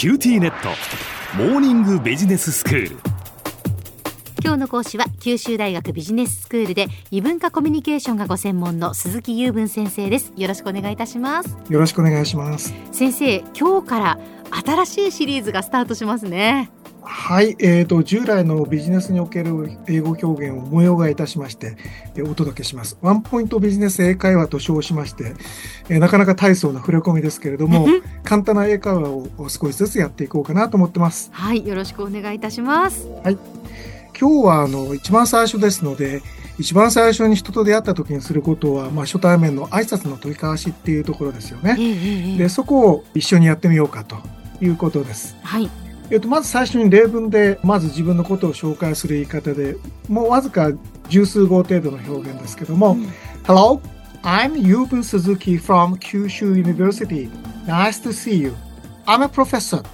[0.00, 0.70] キューティーネット。
[1.36, 2.96] モーニングビジネススクール。
[4.42, 10.32] 今日の講師は九州大学ビジネススクールで異文化コミュニケーションがご専門の鈴木雄文先生です。
[10.38, 11.54] よろしくお願いいたします。
[11.68, 12.72] よろしくお願いします。
[12.92, 14.18] 先生今日から
[14.64, 16.70] 新しいシリーズがスタートしますね
[17.02, 21.76] はい、えーと、従来のビジネスにおける英語表現を模様替えいたしまして、
[22.14, 22.98] えー、お届けします。
[23.00, 25.34] ワンポイントビジネス英会話と称しまして、
[25.88, 27.86] えー、なかなか大層な触れ込みですけれども、
[28.24, 31.30] 簡単な英会話を少しずつやっていこうかなと思ってます。
[31.32, 33.08] はい、よろしくお願いいたします。
[33.24, 33.38] はい。
[34.18, 36.22] 今日はあの一番最初ですので、
[36.58, 41.76] 一番最初に人と出会った時にすることは、まあ、初対面の挨拶の取り交わしっていうところですよね。
[41.78, 44.16] えー、でそこを一緒にやってみようかと
[44.60, 45.36] いうことです。
[45.42, 45.70] はい。
[46.10, 49.76] えっと、まず最初に例文で、まず自分のことを紹介する言い方で、
[50.08, 50.72] もうわずか
[51.08, 53.08] 十数語程度の表現ですけども、うん、
[53.44, 53.80] Hello,
[54.22, 57.30] I'm Yubun Suzuki from Kyushu University.
[57.66, 58.54] Nice to see you.
[59.06, 59.84] I'm a professor.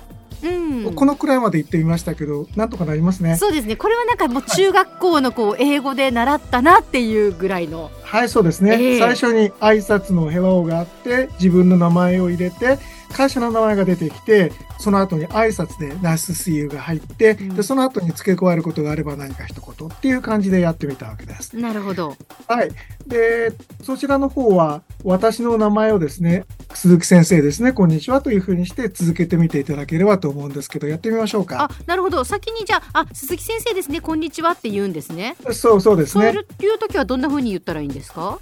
[0.43, 3.37] うん、このくらいまで言ってみましたけど、なんとかなりますね。
[3.37, 3.77] そうですね。
[3.77, 7.91] これはなんかもう中学校のこう英語で習ったなっていうぐらいの。
[8.03, 8.73] はい、そうですね。
[8.75, 12.79] えー、最初に挨拶のヘローがあって、自分の名前を入れて、
[13.13, 21.57] 会社の名前が出てきて、その後に挨拶でナイススイーが入って、うん、でその後に付け加えることがあれば何か一言っていう感じでやってみたわけです。
[21.57, 22.15] なるほど。
[22.47, 22.71] はい。
[23.07, 31.65] で、そちらの方は私の名前をですね、鈴木先生ですね、こんにちはというふうにして続けてみていただければと思うんですけど、やってみましょうか。
[31.65, 32.23] あ、なるほど。
[32.25, 35.37] 先にじゃあ、あ、鈴木先生ですね、こんにちはって言うんですね。
[35.53, 36.33] そうそうですね。
[36.33, 38.41] そういう時はどんなふうに言ったらいいんですか？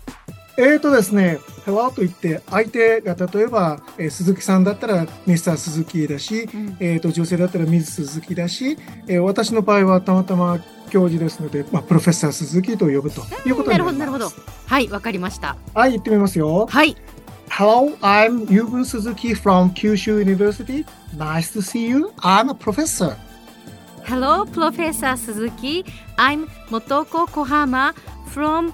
[0.57, 13.79] えーとですね、Hello と言って、相手が例えば、えー、鈴木さんだったらミスター鈴木だし、うん、えーと、女性だったらミズ鈴木だし、えー、私の場合はたまたま教授ですので、まあ、プロフェッサー鈴木と呼ぶということになります。
[13.79, 14.31] なるほど、なるほど。
[14.67, 15.57] はい、わかりました。
[15.75, 16.67] はい、言ってみますよ。
[16.67, 16.97] はい。
[17.49, 20.85] Hello, I'm Yubun Suzuki from Kyushu University.
[21.17, 22.13] Nice to see you.
[22.19, 23.17] I'm a professor.
[24.05, 25.85] Hello, Professor Suzuki.
[26.17, 27.95] I'm Motoko Kohama
[28.27, 28.73] from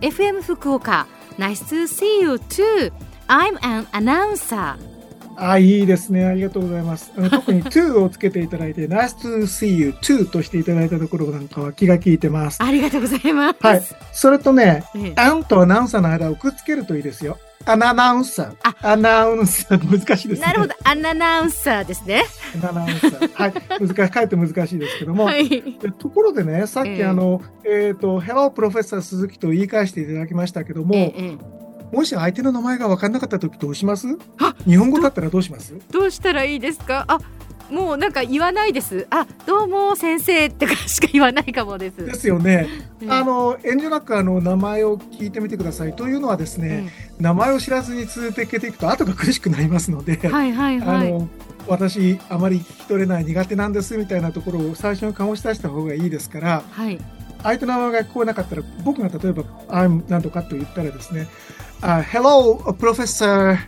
[0.00, 1.06] FM 福岡。
[1.38, 2.90] Nice to see you too.
[3.28, 4.76] I'm an announcer.
[5.38, 6.24] あ、いいですね。
[6.24, 7.12] ありがとうございます。
[7.16, 12.62] あの特に to をつけていただいて、Nice to see you too としていただいたところなんかは気が利いてます。
[12.62, 13.56] ありがとうございます。
[13.60, 13.82] はい。
[14.12, 17.38] それとね、ええ、アンとアナウンサーの間をくっつけるといいですよ。
[17.64, 18.74] アナナウンサー。
[18.80, 20.46] アナウンサー難しいですね。
[20.46, 20.74] なるほど。
[20.84, 22.24] アナナウンサーですね。
[22.62, 23.32] アナナウンサー。
[23.34, 23.52] はい。
[23.80, 25.24] 難しい、かえって難しいですけども。
[25.24, 25.62] はい、
[25.98, 31.57] ところでね、さっきあの、えっ、ー、と、Hello Professor 鈴木と言い返していただきましたけども、ええ
[31.92, 34.06] もし相手の名前が分かんなかった時どうします？
[34.66, 35.74] 日本語だったらどうします？
[35.90, 37.04] どうしたらいいですか？
[37.08, 37.18] あ
[37.70, 39.06] もうなんか言わないです。
[39.10, 42.04] あ、どうも先生ってかしか言わないかもです。
[42.04, 42.66] ですよね。
[43.08, 45.94] あの遠慮なくあの名前を聞いてみてください。
[45.94, 51.28] というのはですね、うん、名前を知らずに続けていくと後が苦しくなりますので、はいはいはい、あの
[51.66, 56.98] 私あまり聞き取れない苦手なんですみたいなところを最初に醸し出した方がいいですから、はい、
[57.42, 61.28] 相手の名前が聞こえなかったら僕が例えば「I'm なんとか」と言ったらですね
[61.80, 63.58] あ Hello, Professor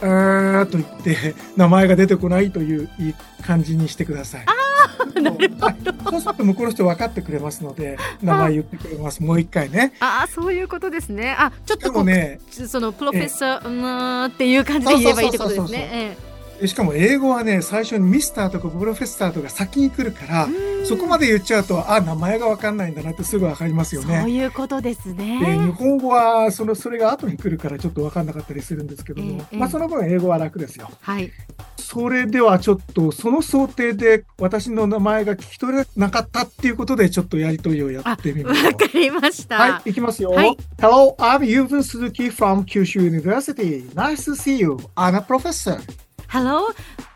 [0.00, 4.44] あと言って名前が出てこないといういい感じにしてください。
[4.46, 6.10] あなるほど。
[6.10, 9.22] そうすると向こうの人分かってくれますので名前言ってくれます。
[9.22, 9.92] もう一回ね。
[9.98, 11.34] ああそういうことですね。
[11.36, 16.16] あちょっとこうねそのプロフェッサー、うんっていう感じで言えばいいってことですね。
[16.66, 20.48] しかも英語はね最初にミスターとかプロフェッサーとか先に来るから
[20.84, 24.20] そこまで言っちゃうとあ名前が分かんないんだなってすぐ分かりますよね。
[24.20, 25.40] そういうことですね。
[25.40, 30.90] で日本語はそのそれが後に来るからちょっと分かんなかったりするんですけども、えー、まあ、その分英語は楽ですよ。
[31.00, 31.30] はい、
[31.76, 38.66] それではちょっとその想定で私の名前が聞き取れなかったっていうことでちょっとやりとりをやってみましょう。
[38.66, 39.56] わかりました。
[39.56, 40.30] はい、いきますよ。
[40.30, 43.88] はい、Hello, I'm Yuvin Suzuki from Kyushu University.
[43.94, 44.76] Nice to see you.
[44.96, 45.78] I'm a professor.
[46.28, 46.68] Hello,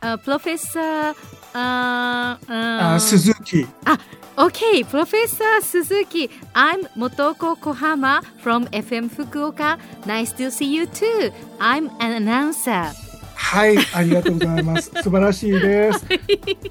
[0.02, 1.14] uh, Professor
[1.54, 3.66] uh, uh, Suzuki.
[3.86, 3.98] Ah,
[4.38, 6.30] okay, Professor Suzuki.
[6.54, 9.78] I'm Motoko Kohama from FM Fukuoka.
[10.06, 11.30] Nice to see you too.
[11.60, 12.92] I'm an announcer.
[13.52, 14.90] はい、ありがとうございます。
[15.04, 16.06] 素晴らしいです。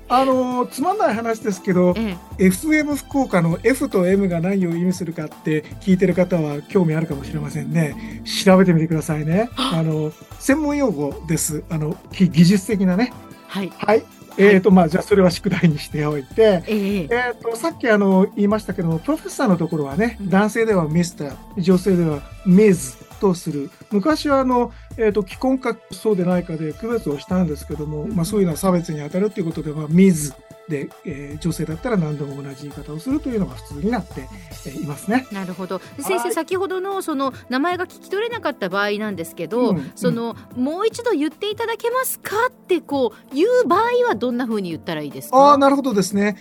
[0.10, 8.24] あのつまんない話ですけど、ええ、FM 福岡の F と M が何を意味するかって聞いてる方は興味あるかもしれませんね。
[8.44, 9.50] 調べてみてくださいね。
[9.56, 11.63] あの専門用語です。
[11.69, 13.13] あの技術的なね。
[13.48, 13.72] はい。
[13.77, 14.04] はい。
[14.38, 23.69] えーとまあ、じゃあそれは宿題にしておいて、えー、えーとさっきあの言いましたけどもプロフェッサーのところはね、男性ではミスター女性ではミズとする。
[23.92, 30.34] 昔はあの、えーと、既婚かそうでないかで区別をしたんですけども、まあ、そういうのは差別に当たるということで、まあ、ミズ
[30.71, 34.27] で、えー女性だったら何度も同じ言い方をするというのが普通になって
[34.65, 35.27] えーいますね。
[35.31, 45.38] なるほど先生先ほどのその名前が聞き取れなかった場合なんですけど、うんうんそのもう一度言っていただけますかってこう言う場合はどんな風に言ったらいいですか？
[45.38, 46.38] ああ、なるほどですね。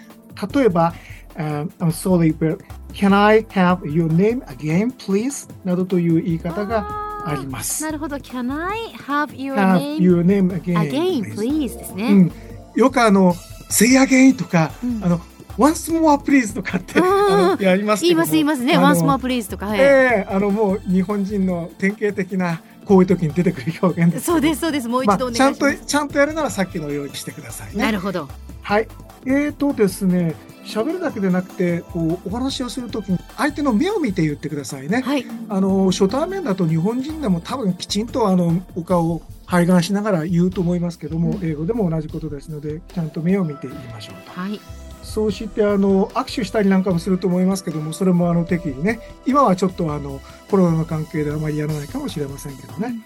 [0.54, 0.94] 例えば、
[1.34, 2.58] uh, I'm sorry, but
[2.92, 5.48] can I have your name again, please?
[5.64, 7.82] などという言い方があります。
[7.84, 11.34] なるほど Can I have your have name your name again, again please?
[11.34, 11.78] please?
[11.78, 12.32] ですね、うん、
[12.76, 13.34] よくあの、
[13.70, 15.04] say again とか、うん。
[15.04, 15.20] あの、
[15.56, 18.74] once more please とかって、やりますけ言います言いますね。
[18.74, 19.80] あの Once more please とか、はい。
[19.80, 24.26] ええあのもう日本人の典型的なこういう時に出てくる表現です。
[24.26, 24.88] そうですそうです。
[24.88, 27.82] もう一まあ、度ます、ちゃんとちゃんとやるならさっきのようにしてくださいね。
[27.82, 28.28] なるほど。
[28.62, 28.88] はい。
[29.26, 30.34] えーとですね、
[30.64, 35.02] 喋るだけでなくて、こうお話をするときに相手の目を見て言ってくださいね。
[35.02, 35.26] はい。
[35.48, 44.30] あの初対面だと日本人でも多分きちんとあのお顔を拝眼しながら言うと思いますけども、うん英語でも同じことですので、ちゃんと目を見て言いましょうと。
[44.40, 44.60] はい
[45.02, 53.02] そうしてあの握手したりなんかもすると思いますけども、それもあの適宜ね、今はちょっとあのコロナの関係であまりやらないかもしれませんけどね。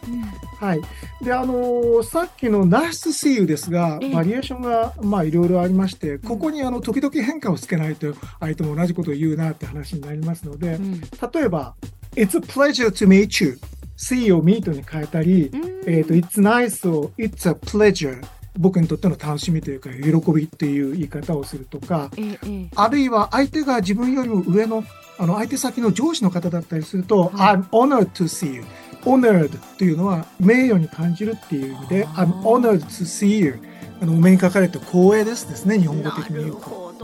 [0.61, 0.83] はい。
[1.23, 11.09] で、あのさっきの Nice to see you ですがええ、バリエーションがまあいろいろありまして、ここにあの時々変化をつけないと相手も同じことを言うなって話になりますのでう、ん例
[11.45, 11.75] えば、
[12.17, 13.59] It's a pleasure to meet you。
[13.97, 18.23] See を meet に変えたり、うんえっ、と、It's nice を It's a pleasure。
[18.57, 24.85] 僕にとっての楽しみというか、喜びっていう言い方をするとか、ええええあるいは相手が自分よりも上の、
[25.19, 28.65] あの、相手先の上司の方だったりすると、はい I'm honored to see you。
[29.05, 33.59] honored というのは名誉に感じるっていう意味で、I'm honored to see you。
[34.01, 36.95] あの、お目にかかれて光栄ですですね、日本語的に言うと。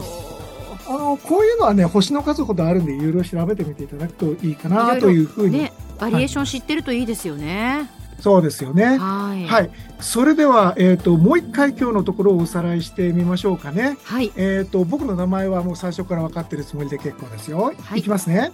[0.87, 5.69] あの、こういうのはね、星の数ほどあるんで、いろいろ調べてみていただくといいかなというふうに。
[6.05, 7.89] ねバリエーション知ってるといいですよね
[8.19, 8.99] そうですよね。
[8.99, 9.71] はいはい。
[9.99, 13.97] それでは、えっ、と、もう一回今日のところをおさらいしてみましょうかね。
[14.03, 17.73] はいえっ、と、僕の名前はもう最初から分かってるつもりで結構ですよ。
[17.79, 18.51] はいいきますね。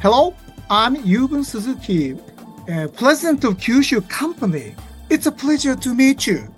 [0.00, 0.32] Hello,
[0.70, 2.16] I'm Yubun Suzuki,
[2.66, 4.74] uh, President of Kyushu Company.
[5.10, 6.48] It's a pleasure to meet you.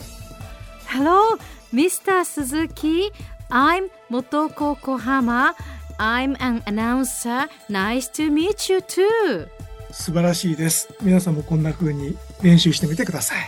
[0.87, 1.39] Hello
[1.73, 2.23] Mr.
[2.23, 3.11] Suzuki
[3.51, 5.55] I'm Motoko Kohama
[5.99, 9.47] I'm an announcer Nice to meet you too
[9.93, 10.89] 素晴らしいです。
[11.03, 13.39] 皆さんもこんな風に練習してみてください。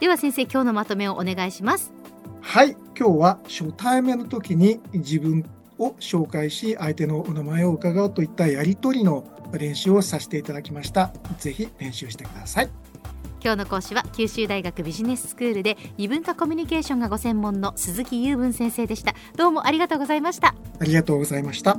[0.00, 1.92] では先生今日のまとめをお願いします
[2.40, 2.76] はい。
[2.96, 5.44] 今日は初対面の時に自分
[5.78, 11.12] を紹介し、相手のお名前を伺うといったやりとりの練習をさせていただきました。
[11.38, 12.70] ぜひ練習してください。
[13.42, 21.78] 今日の講師は九州大学ビジネススクールで異文化コミュニケーションがご専門の鈴木雄文先生でしたどうもありがとうございましたありがとうございました。